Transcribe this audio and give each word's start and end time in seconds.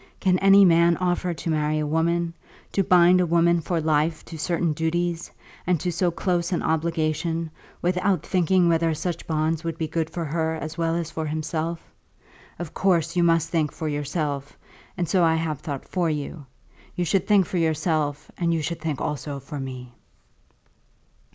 Can 0.19 0.39
any 0.39 0.65
man 0.65 0.97
offer 0.97 1.31
to 1.31 1.49
marry 1.51 1.77
a 1.77 1.85
woman, 1.85 2.33
to 2.71 2.83
bind 2.83 3.21
a 3.21 3.25
woman 3.27 3.61
for 3.61 3.79
life 3.79 4.25
to 4.25 4.35
certain 4.39 4.73
duties, 4.73 5.29
and 5.67 5.79
to 5.79 5.91
so 5.91 6.09
close 6.09 6.51
an 6.51 6.63
obligation, 6.63 7.51
without 7.83 8.25
thinking 8.25 8.67
whether 8.67 8.95
such 8.95 9.27
bonds 9.27 9.63
would 9.63 9.77
be 9.77 9.87
good 9.87 10.09
for 10.09 10.25
her 10.25 10.55
as 10.55 10.75
well 10.75 10.95
as 10.95 11.11
for 11.11 11.27
himself? 11.27 11.93
Of 12.57 12.73
course 12.73 13.15
you 13.15 13.21
must 13.21 13.49
think 13.49 13.71
for 13.71 13.87
yourself; 13.87 14.57
and 14.97 15.07
so 15.07 15.23
have 15.23 15.49
I 15.59 15.61
thought 15.61 15.87
for 15.87 16.09
you. 16.09 16.47
You 16.95 17.05
should 17.05 17.27
think 17.27 17.45
for 17.45 17.59
yourself, 17.59 18.31
and 18.39 18.51
you 18.51 18.63
should 18.63 18.81
think 18.81 18.99
also 18.99 19.39
for 19.39 19.59
me." 19.59 19.93